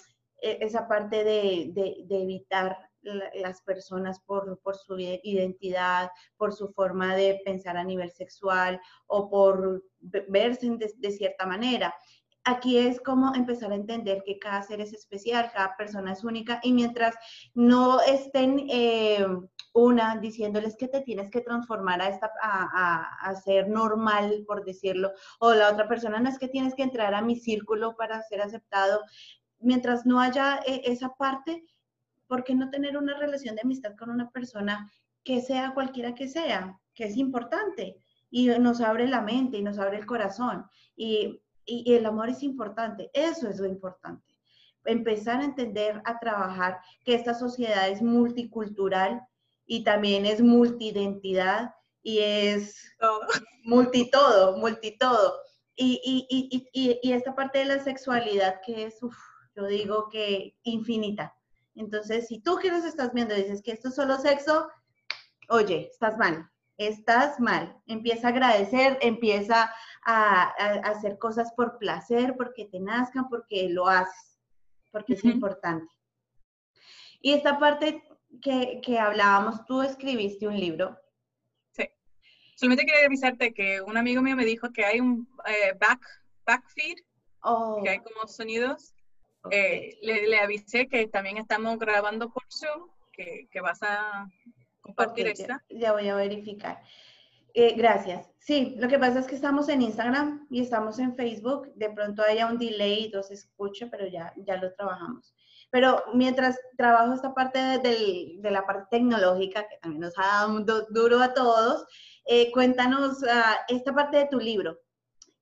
[0.42, 6.68] e- esa parte de, de- de evitar las personas por, por su identidad, por su
[6.72, 11.94] forma de pensar a nivel sexual o por ve- verse de- de cierta manera.
[12.44, 16.60] Aquí es como empezar a entender que cada ser es especial, cada persona es única
[16.62, 17.14] y mientras
[17.54, 19.26] no estén eh,
[19.74, 24.64] una diciéndoles que te tienes que transformar a, esta, a, a- a ser normal, por
[24.64, 28.22] decirlo, o la otra persona no es que tienes que entrar a mi círculo para
[28.22, 29.02] ser aceptado,
[29.60, 31.64] mientras no haya eh, esa parte,
[32.28, 34.90] ¿por qué no tener una relación de amistad con una persona
[35.24, 37.96] que sea cualquiera que sea, que es importante?
[38.30, 40.66] Y nos abre la mente y nos abre el corazón.
[40.94, 44.34] Y y, y el amor es importante, eso es lo importante.
[44.84, 49.20] Empezar a entender, a trabajar que esta sociedad es multicultural
[49.66, 53.20] y también es multidentidad y es Todo.
[53.64, 55.34] multitodo, multitodo.
[55.76, 59.16] Y, y, y, y, y esta parte de la sexualidad que es, uf,
[59.54, 61.36] yo digo que infinita.
[61.78, 64.68] Entonces, si tú que nos estás viendo dices que esto es solo sexo,
[65.48, 67.80] oye, estás mal, estás mal.
[67.86, 69.72] Empieza a agradecer, empieza
[70.04, 74.38] a, a- a hacer cosas por placer, porque te nazcan, porque lo haces,
[74.90, 75.92] porque es importante.
[77.20, 78.02] Y esta parte
[78.42, 80.96] que, que hablábamos, tú escribiste un libro.
[82.56, 86.00] Solamente quería avisarte que un amigo mío me dijo que hay un eh, back,
[86.44, 86.96] backfeed,
[87.40, 88.92] Oh, que hay como sonidos.
[89.50, 94.28] Eh, le, le avisé que también estamos grabando por Zoom, que, que vas a
[94.80, 95.64] compartir Ok, ya- esta.
[95.70, 96.82] Ya, voy a verificar.
[97.54, 98.30] Eh, gracias.
[98.38, 101.72] Sí, lo que pasa es que estamos en Instagram y estamos en Facebook.
[101.74, 105.34] De pronto haya un delay y no se escuche, pero ya, ya lo trabajamos.
[105.70, 110.22] Pero mientras trabajo esta parte de, del- de la parte tecnológica, que también nos ha
[110.26, 111.86] dado un du- duro a todos,
[112.26, 114.78] eh, cuéntanos ah, esta parte de tu libro.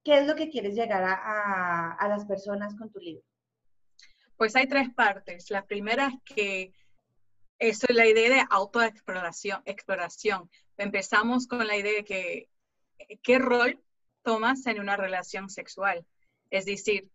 [0.02, 3.22] ¿Qué es lo que quieres llegar a, a- a las personas con tu libro?
[4.36, 5.50] Pues hay tres partes.
[5.50, 6.72] La primera es que
[7.58, 9.62] eso es la idea de autoexploración.
[9.64, 10.50] Exploración.
[10.76, 12.50] Empezamos con la idea de que
[13.22, 13.82] qué rol
[14.22, 16.04] tomas en una relación sexual.
[16.50, 17.10] Es decir,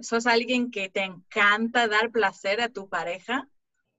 [0.00, 3.48] ¿sos alguien que te encanta dar placer a tu pareja?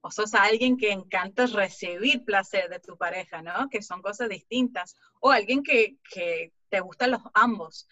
[0.01, 3.69] ¿O sos alguien que encanta recibir placer de tu pareja, ¿no?
[3.69, 4.95] Que son cosas distintas.
[5.21, 7.87] O alguien que, que te gustan los ambos.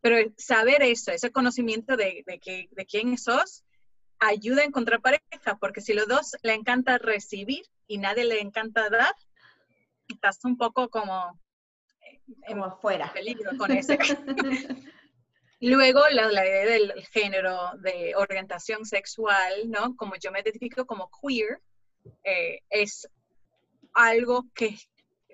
[0.00, 3.64] Pero saber eso, ese conocimiento de, de, que, de quién sos,
[4.22, 8.88] ayuda a encontrar pareja, porque si los dos le encanta recibir y nadie le encanta
[8.88, 9.14] dar,
[10.08, 11.38] estás un poco como
[12.26, 13.12] en Como afuera.
[13.12, 13.98] peligro con ese.
[15.60, 19.94] Luego, la, la idea del género de orientación sexual, ¿no?
[19.96, 21.60] Como yo me identifico como queer,
[22.24, 23.08] eh, es
[23.94, 24.76] algo que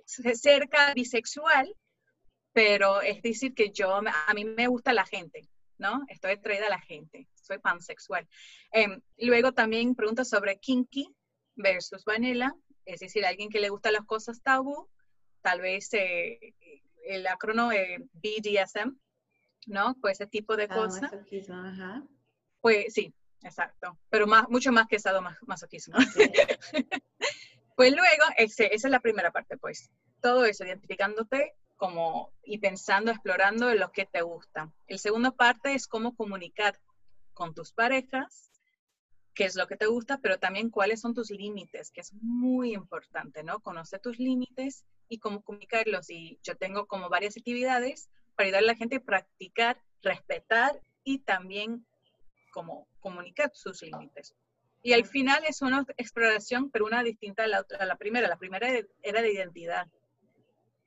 [0.04, 1.74] se acerca bisexual,
[2.52, 5.48] pero es decir que yo, a mí me gusta la gente,
[5.78, 6.02] ¿no?
[6.08, 8.28] Estoy atraída a la gente, soy pansexual.
[8.70, 11.08] Em, luego también preguntas sobre kinky
[11.56, 12.52] versus vanilla,
[12.84, 14.88] es decir, alguien que le gustan las cosas tabú,
[15.42, 16.38] tal vez eh,
[17.04, 18.96] el acrónimo eh, BDSM,
[19.66, 19.96] ¿no?
[20.00, 21.02] Pues ese tipo de Ah, cosas.
[21.02, 22.02] masoquismo, ajá.
[22.60, 25.96] Pues sí, exacto, pero más, mucho más que sadomasoquismo.
[26.00, 26.30] Sí.
[27.76, 29.88] Pues luego, ese- esa es la primera parte, pues.
[30.20, 34.72] Todo eso, identificándote como y pensando, explorando lo que te gusta.
[34.88, 36.76] El segundo parte es cómo comunicar
[37.38, 38.50] con tus parejas,
[39.32, 42.74] qué es lo que te gusta, pero también cuáles son tus límites, que es muy
[42.74, 43.60] importante, ¿no?
[43.60, 46.10] Conocer tus límites y cómo comunicarlos.
[46.10, 51.20] Y yo tengo como varias actividades para ayudar a la gente a practicar, respetar y
[51.20, 51.86] también
[52.50, 54.34] como comunicar sus límites.
[54.82, 58.26] Y al final es una exploración, pero una distinta a la, a la primera.
[58.26, 58.68] La primera
[59.02, 59.86] era de identidad.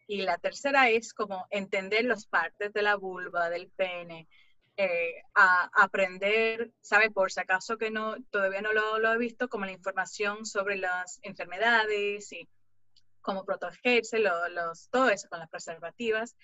[0.06, 4.28] Y la tercera es como entender las partes de la vulva, del pene,
[4.78, 7.12] eh, a aprender, ¿sabe?
[7.12, 10.78] Por si acaso que no, todavía no lo, lo he visto, como la información sobre
[10.78, 12.48] las enfermedades y
[13.22, 16.36] cómo protegerse, lo- los, todo eso con las preservativas,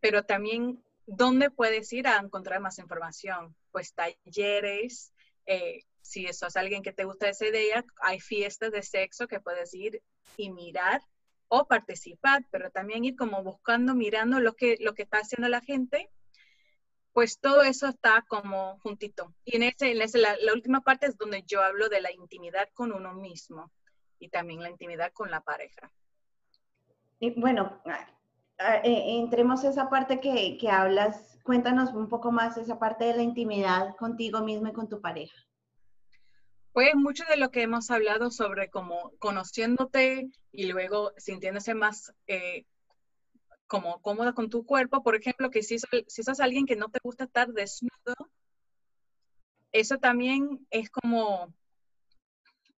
[0.00, 3.54] pero también ¿dónde puedes ir a encontrar más información?
[3.70, 5.12] Pues talleres,
[5.46, 9.40] eh, si eso es alguien que te gusta esa idea, hay fiestas de sexo que
[9.40, 10.02] puedes ir
[10.36, 11.02] y mirar
[11.48, 15.60] o participar, pero también ir como buscando, mirando lo que, lo que está haciendo la
[15.60, 16.10] gente,
[17.12, 19.34] pues todo eso está como juntito.
[19.44, 22.12] Y en, ese, en ese, la, la última parte es donde yo hablo de la
[22.12, 23.70] intimidad con uno mismo
[24.18, 25.90] y también la intimidad con la pareja.
[27.18, 27.80] Y bueno,
[28.58, 33.14] eh, entremos a esa parte que, que hablas, cuéntanos un poco más esa parte de
[33.14, 35.36] la intimidad contigo mismo y con tu pareja.
[36.72, 42.64] Pues mucho de lo que hemos hablado sobre como conociéndote y luego sintiéndose más eh,
[43.66, 45.02] como cómoda con tu cuerpo.
[45.02, 48.30] Por ejemplo, que si, si sos alguien que no te gusta estar desnudo,
[49.72, 51.54] eso también es como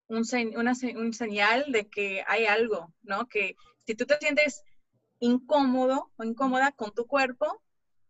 [0.09, 0.25] un,
[0.57, 3.29] una, un señal de que hay algo, ¿no?
[3.29, 4.63] Que si tú te sientes
[5.19, 7.63] incómodo o incómoda con tu cuerpo,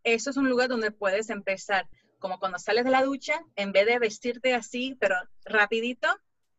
[0.02, 3.86] eso es un lugar donde puedes empezar como cuando sales de la ducha, en vez
[3.86, 6.08] de vestirte así, pero rapidito,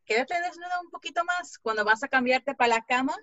[0.06, 1.58] quédate desnuda un poquito más.
[1.58, 3.16] Cuando vas a cambiarte para la cama,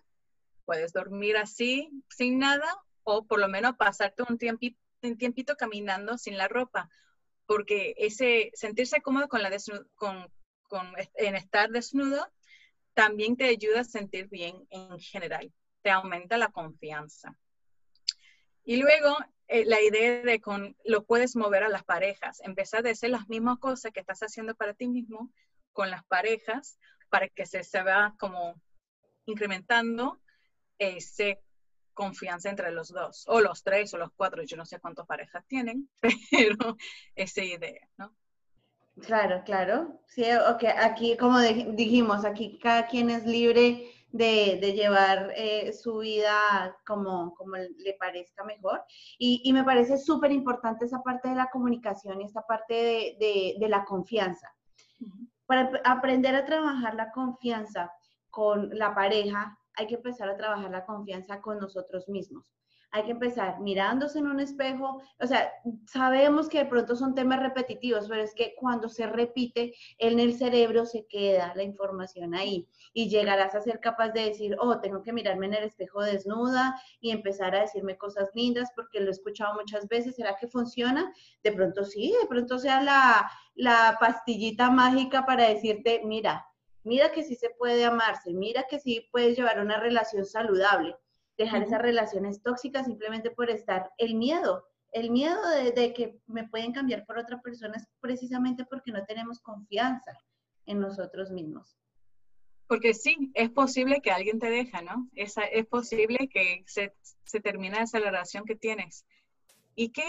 [0.64, 2.66] puedes dormir así, sin nada,
[3.04, 6.88] o por lo menos pasarte un tiempito, caminando sin la ropa,
[7.46, 9.50] porque ese sentirse cómodo con la
[9.94, 10.30] con,
[10.68, 12.32] con, en estar desnudo
[12.94, 17.36] también te ayuda a sentir bien en general, te aumenta la confianza.
[18.64, 19.16] Y luego
[19.48, 23.28] eh, la idea de con lo puedes mover a las parejas, empezar a hacer las
[23.28, 25.32] mismas cosas que estás haciendo para ti mismo
[25.72, 28.60] con las parejas para que se, se vea como
[29.26, 30.20] incrementando
[30.78, 31.36] esa
[31.94, 35.44] confianza entre los dos, o los tres o los cuatro, yo no sé cuántas parejas
[35.46, 35.88] tienen,
[36.30, 36.76] pero
[37.14, 38.14] esa idea, ¿no?
[39.00, 40.00] Claro, claro.
[40.06, 40.70] Sí, okay.
[40.78, 47.56] aquí como dijimos, aquí cada quien es libre de, llevar eh, su vida como, como
[47.56, 48.82] le parezca mejor.
[49.18, 53.84] Y, me parece súper importante esa parte de la comunicación y esta parte de, la
[53.84, 54.52] confianza.
[55.46, 57.90] Para aprender a trabajar la confianza
[58.30, 62.54] con la pareja, hay que empezar a trabajar la confianza con nosotros mismos
[62.92, 65.50] hay que empezar mirándose en un espejo, o sea,
[65.86, 70.34] sabemos que de pronto son temas repetitivos, pero es que cuando se repite en el
[70.34, 75.02] cerebro se queda la información ahí y llegarás a ser capaz de decir, oh, tengo
[75.02, 79.12] que mirarme en el espejo desnuda y empezar a decirme cosas lindas porque lo he
[79.12, 81.10] escuchado muchas veces, ¿será que funciona?
[81.42, 86.46] De pronto sí, de pronto sea la, la pastillita mágica para decirte, mira,
[86.84, 90.96] mira que sí se puede amarse, mira que sí puedes llevar una relación saludable
[91.36, 94.66] dejar esas relaciones tóxicas simplemente por estar el miedo.
[94.92, 95.40] El miedo
[95.74, 100.12] de, que me pueden cambiar por otra persona es precisamente porque no tenemos confianza
[100.66, 101.76] en nosotros mismos.
[102.66, 105.08] Porque sí, es posible que alguien te deja, ¿no?
[105.14, 109.06] Es, es posible que se, se termine esa relación que tienes.
[109.74, 110.06] ¿Y qué?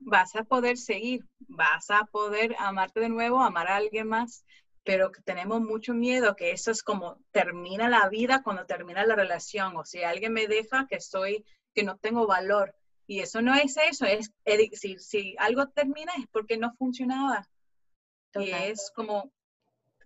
[0.00, 4.44] Vas a poder seguir, vas a poder amarte de nuevo, amar a alguien más,
[4.84, 9.16] pero que tenemos mucho miedo que eso es como termina la vida cuando termina la
[9.16, 11.44] relación, o si alguien me deja que soy,
[11.74, 12.76] que no tengo valor.
[13.06, 14.30] Y eso no es eso, es
[14.72, 17.48] si, si algo termina es porque no funcionaba.
[18.34, 19.32] Y es como,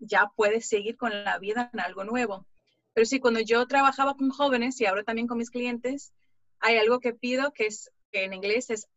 [0.01, 2.47] ya puedes seguir con la vida en algo nuevo.
[2.95, 6.13] Pero sí, cuando yo trabajaba con jóvenes y ahora también con mis clientes,
[6.61, 8.89] hay algo que pido que es, que en inglés es,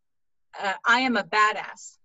[0.55, 1.99] uh, I am a badass.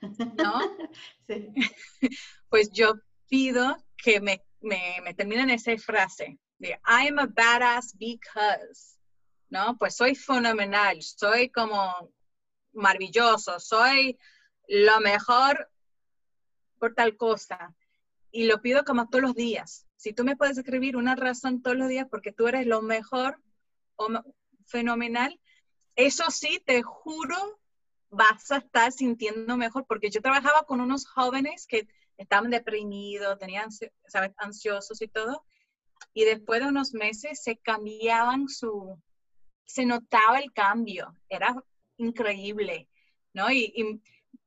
[0.00, 0.60] ¿No?
[1.28, 1.52] sí.
[2.50, 2.94] pues yo
[3.28, 8.98] pido que me, me, terminen esa frase de I'm a badass because,
[9.48, 9.78] ¿no?
[9.78, 12.12] Pues soy fenomenal, soy como
[12.72, 14.18] maravilloso, soy
[14.68, 15.70] lo mejor
[16.78, 17.74] por tal cosa.
[18.32, 19.86] Y lo pido como todos los días.
[19.96, 23.40] Si tú me puedes escribir una razón todos los días porque tú eres lo mejor
[23.96, 24.08] o
[24.66, 25.40] fenomenal,
[25.96, 27.60] eso sí, te juro,
[28.08, 31.88] vas a estar sintiendo mejor porque yo trabajaba con unos jóvenes que
[32.20, 33.70] estaban deprimidos, tenían,
[34.06, 34.32] ¿sabes?
[34.36, 35.44] ansiosos y todo.
[36.12, 39.00] Y después de unos meses se cambiaban su,
[39.64, 41.54] se notaba el cambio, era
[41.96, 42.88] increíble,
[43.32, 43.50] ¿no?
[43.50, 44.00] Y,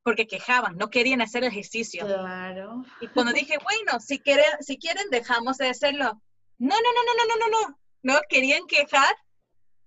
[0.03, 2.05] porque quejaban, no querían hacer ejercicio.
[2.05, 2.83] Claro.
[2.99, 6.21] Y cuando dije, bueno, si quieren, si quieren, dejamos de hacerlo.
[6.57, 7.79] No, no, no, no, no, no, no, no.
[8.03, 9.15] No querían quejar,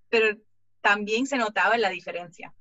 [0.08, 0.38] pero
[0.80, 2.54] también se notaba la diferencia.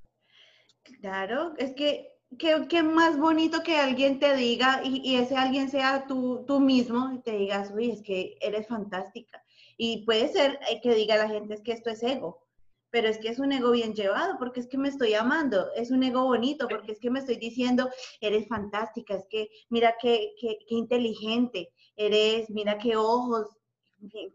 [0.99, 6.43] Claro, es que qué, más bonito que alguien te diga y, ese alguien sea tú,
[6.45, 9.43] tú mismo y te digas, uy, es que eres fantástica.
[9.77, 12.43] Y puede ser eh, que diga la gente, es que esto es ego,
[12.89, 15.91] pero es que es un ego bien llevado, porque es que me estoy amando, es
[15.91, 17.89] un ego bonito, porque es que me estoy diciendo,
[18.21, 23.49] eres fantástica, es que mira qué, qué, qué inteligente, eres, mira qué ojos,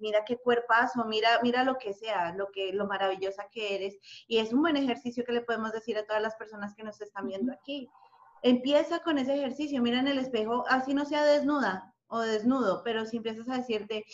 [0.01, 3.99] mira qué cuerpazo, mira, mira lo que sea, lo que, lo maravillosa que eres.
[4.27, 7.01] Y es un buen ejercicio que le podemos decir a todas las personas que nos
[7.01, 7.89] están viendo aquí.
[8.43, 13.05] Empieza con ese ejercicio, mira en el espejo, así no sea desnuda o desnudo, pero
[13.05, 14.05] si empiezas a decirte,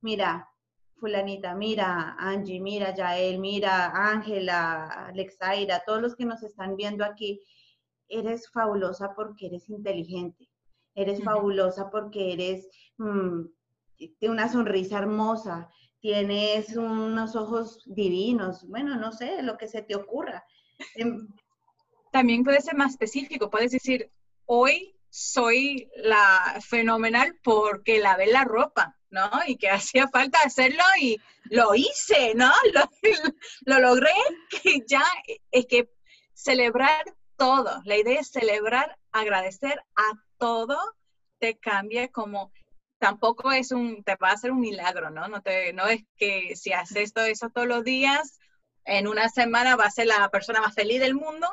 [0.00, 0.48] mira,
[0.96, 7.42] fulanita, mira, Angie, mira, Yael, mira, Ángela, Alexaira, todos los que nos están viendo aquí,
[8.08, 10.48] eres fabulosa porque eres inteligente,
[10.94, 12.68] eres fabulosa porque eres
[12.98, 13.42] mm,
[13.98, 15.68] de una sonrisa hermosa,
[16.00, 20.44] tienes unos ojos divinos, bueno, no sé, lo que se te ocurra.
[20.94, 21.28] Em,
[22.12, 24.10] También puede ser más específico, puedes decir,
[24.44, 29.30] hoy soy la fenomenal porque lavé la ropa, ¿no?
[29.46, 32.52] Y que hacía falta hacerlo y lo hice, ¿no?
[33.64, 34.12] Lo, lo logré,
[34.88, 35.04] ya
[35.50, 35.90] es que
[36.34, 37.04] celebrar
[37.36, 40.78] todo, la idea es celebrar, agradecer a todo,
[41.38, 42.52] te cambia como,
[42.98, 45.28] tampoco es un, te va a hacer un milagro, ¿no?
[45.28, 48.38] No, te, no es que si haces todo eso todos los días,
[48.84, 51.48] en una semana vas a ser la persona más feliz del mundo,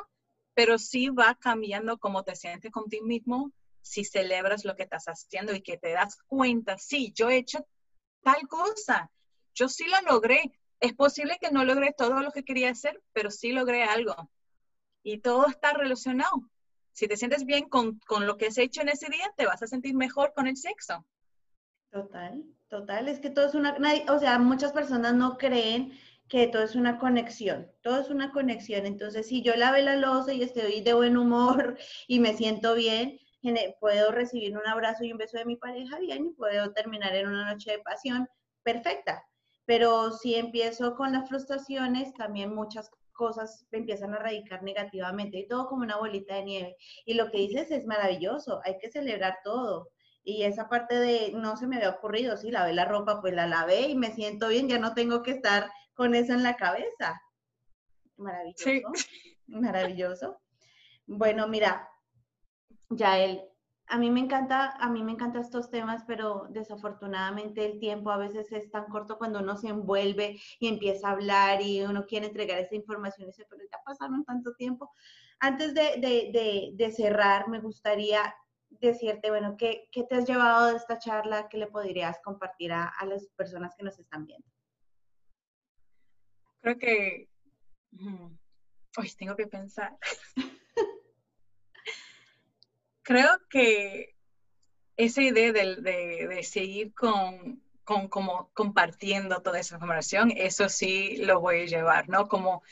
[0.54, 5.54] pero sí va cambiando cómo te sientes contigo mismo si celebras lo que estás haciendo
[5.54, 7.66] y que te das cuenta, sí, yo he hecho
[8.22, 9.10] tal cosa,
[9.54, 10.58] yo sí lo logré.
[10.80, 14.30] Es posible que no logré todo lo que quería hacer, pero sí logré algo.
[15.02, 16.50] Y todo está relacionado.
[16.92, 19.62] Si te sientes bien con, con lo que has hecho en ese día, te vas
[19.62, 21.04] a sentir mejor con el sexo.
[21.94, 23.76] Total, total, es que todo es una,
[24.08, 25.92] o sea, muchas personas no creen
[26.28, 30.32] que todo es una conexión, todo es una conexión, entonces si yo lavé la loza
[30.32, 31.78] y estoy de buen humor
[32.08, 33.20] y me siento bien,
[33.78, 37.28] puedo recibir un abrazo y un beso de mi pareja bien y puedo terminar en
[37.28, 38.26] una noche de pasión
[38.64, 39.22] perfecta,
[39.64, 45.68] pero si empiezo con las frustraciones, también muchas cosas empiezan a radicar negativamente y todo
[45.68, 46.76] como una bolita de nieve.
[47.04, 49.90] Y lo que dices es maravilloso, hay que celebrar todo.
[50.24, 53.46] Y esa parte de no se me había ocurrido, sí, lavé la ropa, pues la
[53.46, 57.20] lavé y me siento bien, ya no tengo que estar con eso en la cabeza.
[58.16, 58.82] Maravilloso, Sí.
[59.46, 60.40] maravilloso.
[61.06, 61.88] Bueno, mira,
[62.90, 63.42] Yael,
[63.86, 68.16] a mí me encanta, a mí me encantan estos temas, pero desafortunadamente el tiempo a
[68.16, 72.28] veces es tan corto cuando uno se envuelve y empieza a hablar y uno quiere
[72.28, 74.90] entregar esa información y dice, pero ya pasaron tanto tiempo.
[75.40, 78.34] Antes de, de- de- de cerrar, me gustaría
[78.80, 82.88] decirte, bueno, ¿qué, qué te has llevado de esta charla que le podrías compartir a,
[82.88, 84.46] a las personas que nos están viendo?
[86.60, 87.28] Creo que...
[88.96, 89.96] Uy, tengo que pensar.
[93.02, 94.16] Creo que
[94.96, 101.18] esa idea de, de- de seguir con, con como compartiendo toda esa información, eso sí
[101.18, 102.28] lo voy a llevar, ¿no?
[102.28, 102.62] Como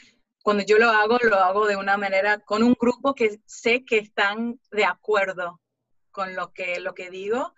[0.43, 3.99] cuando yo lo hago, lo hago de una manera con un grupo que sé que
[3.99, 5.61] están de acuerdo
[6.13, 7.55] con lo que, lo que digo.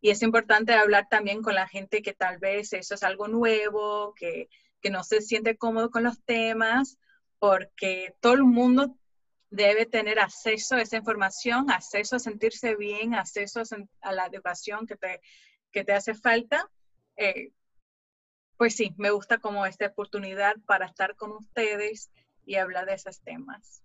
[0.00, 4.14] Y es importante hablar también con la gente que tal vez eso es algo nuevo,
[4.14, 4.48] que,
[4.80, 6.98] que no se siente cómodo con los temas,
[7.38, 8.96] porque todo el mundo
[9.50, 13.62] debe tener acceso a esa información, acceso a sentirse bien, acceso
[14.00, 15.20] a, la educación que te,
[15.70, 16.68] que te hace falta.
[17.16, 17.52] Eh,
[18.56, 22.10] pues sí, me gusta como esta oportunidad para estar con ustedes
[22.46, 23.82] y hablar de esos temas.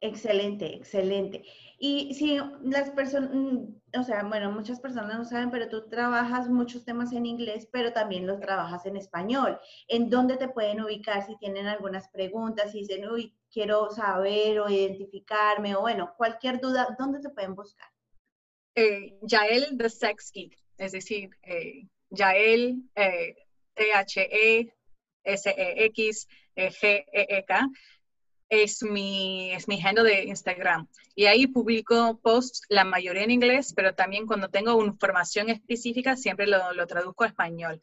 [0.00, 1.42] Excelente, excelente.
[1.78, 3.30] Y si las personas,
[3.98, 7.92] o sea, bueno, muchas personas no saben, pero tú trabajas muchos temas en inglés, pero
[7.92, 9.58] también los trabajas en español.
[9.88, 14.68] ¿En dónde te pueden ubicar si tienen algunas preguntas, si dicen, uy, quiero saber o
[14.68, 17.88] identificarme, o bueno, cualquier duda, ¿dónde te pueden buscar?
[18.74, 23.34] Eh, Yael the Sex Geek, es decir, eh, Yael eh,
[23.74, 24.78] T-H-E-S-E-X
[26.56, 27.68] eh, G-E-E-K
[28.48, 30.88] es mi, es mi de Instagram.
[31.14, 36.46] Y ahí publico posts, la mayoría en inglés, pero también cuando tengo información específica siempre
[36.46, 37.80] lo, lo traduzco a español.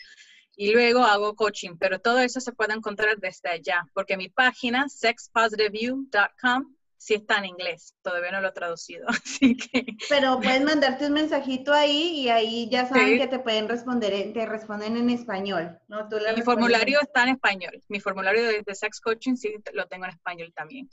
[0.56, 4.88] Y luego hago coaching, pero todo eso se puede encontrar desde allá, porque mi página,
[4.88, 11.08] sexpositiveview.com, sí está en inglés, todavía no lo he traducido, así que Pero pueden mandarte
[11.08, 13.18] un mensajito ahí y ahí ya saben Sí.
[13.18, 16.08] que te pueden responder, te responden en español, ¿no?
[16.08, 17.82] Tú mi formulario en- está en español.
[17.90, 20.90] Mi formulario de, de sex coaching sí lo tengo en español también.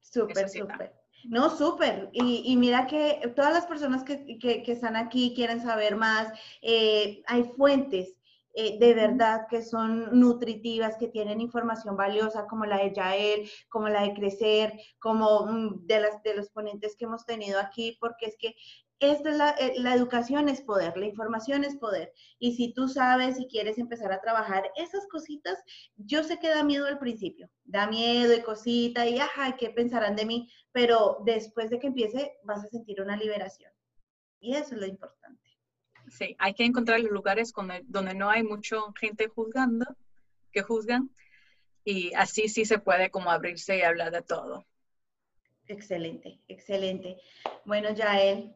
[0.00, 0.92] Súper, sí súper.
[1.24, 2.08] No, súper.
[2.12, 6.32] Y, y mira que todas las personas que, que- que están aquí quieren saber más.
[6.60, 8.16] eh, hay fuentes
[8.54, 13.88] eh, de verdad que son nutritivas, que tienen información valiosa, como la de Yael, como
[13.88, 18.26] la de Crecer, como mm, de, las, de los ponentes que hemos tenido aquí, porque
[18.26, 18.54] es que
[19.02, 22.12] esta es la, eh, la educación es poder, la información es poder.
[22.38, 25.58] Y si tú sabes y quieres empezar a trabajar esas cositas,
[25.96, 30.14] yo sé que da miedo al principio, da miedo y cosita y ajá, ¿qué pensarán
[30.14, 30.48] de mí?
[30.70, 33.72] Pero después de que empiece vas a sentir una liberación.
[34.40, 35.51] Y eso es lo importante.
[36.12, 37.52] Sí, hay que encontrar los lugares
[37.86, 39.86] donde, no hay mucha gente juzgando,
[40.52, 41.10] que juzgan,
[41.84, 44.66] y así sí se puede como abrirse y hablar de todo.
[45.68, 47.16] Excelente, excelente.
[47.64, 48.54] Bueno, Yael,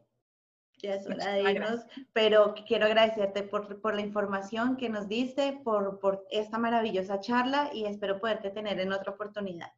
[0.77, 1.81] ya es hora de irnos,
[2.13, 7.71] pero quiero agradecerte por, por la información que nos diste, por, por esta maravillosa charla
[7.73, 9.73] y espero poderte tener en otra oportunidad.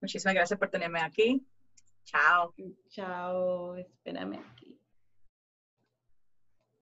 [0.00, 1.46] Muchísimas gracias por tenerme aquí.
[2.04, 2.54] Chao.
[2.88, 4.69] Chao, espérame aquí.